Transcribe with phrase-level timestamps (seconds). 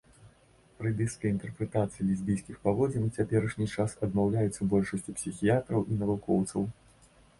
[0.77, 6.61] Фрэйдысцкая інтэрпрэтацыя лесбійскіх паводзін у цяперашні час адмаўляецца большасцю псіхіятраў і навукоўцаў.